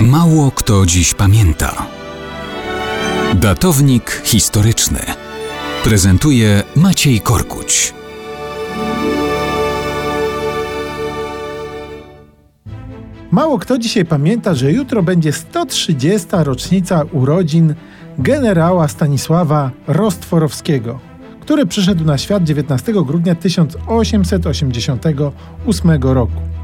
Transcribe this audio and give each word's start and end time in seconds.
Mało 0.00 0.50
kto 0.50 0.86
dziś 0.86 1.14
pamięta. 1.14 1.86
Datownik 3.34 4.22
historyczny 4.24 4.98
prezentuje 5.84 6.62
Maciej 6.76 7.20
Korkuć. 7.20 7.94
Mało 13.30 13.58
kto 13.58 13.78
dzisiaj 13.78 14.04
pamięta, 14.04 14.54
że 14.54 14.72
jutro 14.72 15.02
będzie 15.02 15.32
130. 15.32 16.28
rocznica 16.32 17.02
urodzin 17.12 17.74
generała 18.18 18.88
Stanisława 18.88 19.70
Rostworowskiego, 19.86 21.00
który 21.40 21.66
przyszedł 21.66 22.04
na 22.04 22.18
świat 22.18 22.44
19 22.44 22.92
grudnia 22.92 23.34
1888 23.34 26.02
roku. 26.02 26.55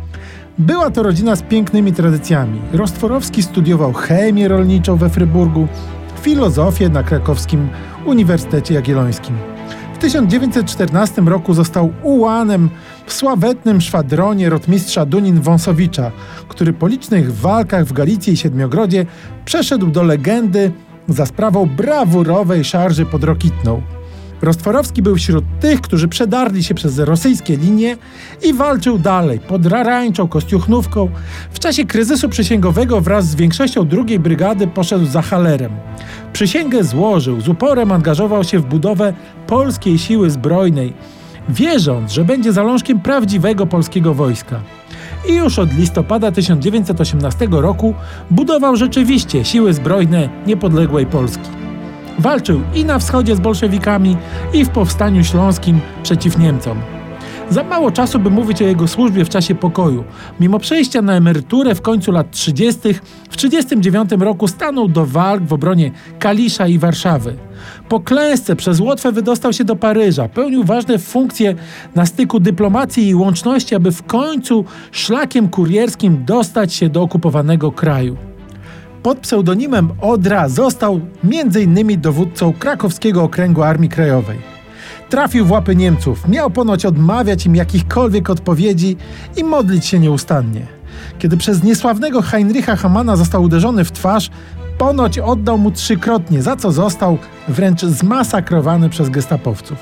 Była 0.58 0.90
to 0.90 1.02
rodzina 1.02 1.36
z 1.36 1.42
pięknymi 1.42 1.92
tradycjami. 1.92 2.60
Rostworowski 2.72 3.42
studiował 3.42 3.92
chemię 3.92 4.48
rolniczą 4.48 4.96
we 4.96 5.10
Fryburgu, 5.10 5.68
filozofię 6.22 6.88
na 6.88 7.02
krakowskim 7.02 7.68
Uniwersytecie 8.04 8.74
Jagiellońskim. 8.74 9.36
W 9.94 9.98
1914 9.98 11.22
roku 11.22 11.54
został 11.54 11.92
ułanem 12.02 12.70
w 13.06 13.12
sławetnym 13.12 13.80
szwadronie 13.80 14.50
rotmistrza 14.50 15.06
Dunin-Wąsowicza, 15.06 16.10
który 16.48 16.72
po 16.72 16.86
licznych 16.86 17.34
walkach 17.34 17.84
w 17.84 17.92
Galicji 17.92 18.32
i 18.32 18.36
Siedmiogrodzie 18.36 19.06
przeszedł 19.44 19.86
do 19.86 20.02
legendy 20.02 20.72
za 21.08 21.26
sprawą 21.26 21.66
brawurowej 21.66 22.64
szarży 22.64 23.06
pod 23.06 23.24
Rokitną. 23.24 23.82
Rostworowski 24.42 25.02
był 25.02 25.16
wśród 25.16 25.44
tych, 25.60 25.80
którzy 25.80 26.08
przedarli 26.08 26.64
się 26.64 26.74
przez 26.74 26.98
rosyjskie 26.98 27.56
linie 27.56 27.96
i 28.42 28.54
walczył 28.54 28.98
dalej 28.98 29.40
pod 29.40 29.66
rarańczą 29.66 30.28
kostiuchnówką. 30.28 31.08
W 31.50 31.58
czasie 31.58 31.84
kryzysu 31.84 32.28
przysięgowego 32.28 33.00
wraz 33.00 33.26
z 33.26 33.34
większością 33.34 33.88
drugiej 33.88 34.18
brygady 34.18 34.66
poszedł 34.66 35.06
za 35.06 35.22
Halerem. 35.22 35.72
Przysięgę 36.32 36.84
złożył, 36.84 37.40
z 37.40 37.48
uporem 37.48 37.92
angażował 37.92 38.44
się 38.44 38.58
w 38.58 38.66
budowę 38.66 39.12
polskiej 39.46 39.98
siły 39.98 40.30
zbrojnej, 40.30 40.92
wierząc, 41.48 42.12
że 42.12 42.24
będzie 42.24 42.52
zalążkiem 42.52 43.00
prawdziwego 43.00 43.66
polskiego 43.66 44.14
wojska. 44.14 44.60
I 45.28 45.34
już 45.34 45.58
od 45.58 45.74
listopada 45.74 46.32
1918 46.32 47.48
roku 47.50 47.94
budował 48.30 48.76
rzeczywiście 48.76 49.44
siły 49.44 49.74
zbrojne 49.74 50.28
niepodległej 50.46 51.06
Polski. 51.06 51.61
Walczył 52.18 52.60
i 52.74 52.84
na 52.84 52.98
wschodzie 52.98 53.36
z 53.36 53.40
bolszewikami, 53.40 54.16
i 54.52 54.64
w 54.64 54.68
powstaniu 54.68 55.24
śląskim 55.24 55.80
przeciw 56.02 56.38
Niemcom. 56.38 56.78
Za 57.50 57.64
mało 57.64 57.90
czasu, 57.90 58.18
by 58.18 58.30
mówić 58.30 58.62
o 58.62 58.64
jego 58.64 58.88
służbie 58.88 59.24
w 59.24 59.28
czasie 59.28 59.54
pokoju. 59.54 60.04
Mimo 60.40 60.58
przejścia 60.58 61.02
na 61.02 61.14
emeryturę 61.14 61.74
w 61.74 61.80
końcu 61.80 62.12
lat 62.12 62.30
30., 62.30 62.80
w 63.30 63.36
1939 63.36 64.10
roku 64.22 64.48
stanął 64.48 64.88
do 64.88 65.06
walk 65.06 65.42
w 65.42 65.52
obronie 65.52 65.90
Kalisza 66.18 66.66
i 66.66 66.78
Warszawy. 66.78 67.36
Po 67.88 68.00
klęsce 68.00 68.56
przez 68.56 68.80
Łotwę 68.80 69.12
wydostał 69.12 69.52
się 69.52 69.64
do 69.64 69.76
Paryża. 69.76 70.28
Pełnił 70.28 70.64
ważne 70.64 70.98
funkcje 70.98 71.54
na 71.94 72.06
styku 72.06 72.40
dyplomacji 72.40 73.08
i 73.08 73.14
łączności, 73.14 73.74
aby 73.74 73.92
w 73.92 74.02
końcu 74.02 74.64
szlakiem 74.92 75.48
kurierskim 75.48 76.24
dostać 76.24 76.74
się 76.74 76.88
do 76.88 77.02
okupowanego 77.02 77.72
kraju 77.72 78.16
pod 79.02 79.18
pseudonimem 79.18 79.88
Odra 80.00 80.48
został 80.48 81.00
m.in. 81.24 82.00
dowódcą 82.00 82.52
krakowskiego 82.52 83.22
okręgu 83.22 83.62
Armii 83.62 83.88
Krajowej. 83.88 84.38
Trafił 85.08 85.46
w 85.46 85.50
łapy 85.50 85.76
Niemców, 85.76 86.28
miał 86.28 86.50
ponoć 86.50 86.86
odmawiać 86.86 87.46
im 87.46 87.56
jakichkolwiek 87.56 88.30
odpowiedzi 88.30 88.96
i 89.36 89.44
modlić 89.44 89.86
się 89.86 89.98
nieustannie. 89.98 90.66
Kiedy 91.18 91.36
przez 91.36 91.62
niesławnego 91.62 92.22
Heinricha 92.22 92.76
Hamana 92.76 93.16
został 93.16 93.42
uderzony 93.42 93.84
w 93.84 93.92
twarz, 93.92 94.30
ponoć 94.78 95.18
oddał 95.18 95.58
mu 95.58 95.70
trzykrotnie, 95.70 96.42
za 96.42 96.56
co 96.56 96.72
został 96.72 97.18
wręcz 97.48 97.80
zmasakrowany 97.80 98.88
przez 98.88 99.08
gestapowców. 99.08 99.78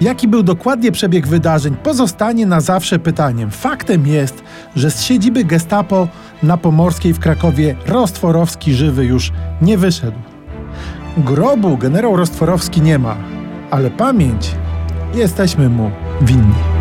Jaki 0.00 0.28
był 0.28 0.42
dokładnie 0.42 0.92
przebieg 0.92 1.26
wydarzeń, 1.26 1.76
pozostanie 1.82 2.46
na 2.46 2.60
zawsze 2.60 2.98
pytaniem. 2.98 3.50
Faktem 3.50 4.06
jest, 4.06 4.42
że 4.76 4.90
z 4.90 5.02
siedziby 5.02 5.44
Gestapo 5.44 6.08
na 6.42 6.56
Pomorskiej 6.56 7.12
w 7.12 7.18
Krakowie 7.18 7.76
Rostworowski 7.86 8.74
żywy 8.74 9.04
już 9.04 9.32
nie 9.62 9.78
wyszedł. 9.78 10.18
Grobu 11.18 11.76
generał 11.76 12.16
Rostworowski 12.16 12.82
nie 12.82 12.98
ma, 12.98 13.16
ale 13.70 13.90
pamięć 13.90 14.54
jesteśmy 15.14 15.68
mu 15.68 15.90
winni. 16.22 16.75